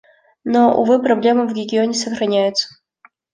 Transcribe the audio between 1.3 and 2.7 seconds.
в регионе сохраняются.